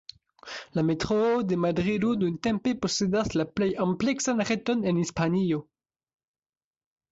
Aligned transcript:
La 0.77 0.81
Metroo 0.85 1.43
de 1.51 1.55
Madrido 1.65 2.09
nuntempe 2.21 2.73
posedas 2.87 3.31
la 3.41 3.47
plej 3.59 3.69
ampleksan 3.87 4.43
reton 4.51 4.83
en 4.93 5.05
Hispanio. 5.05 5.63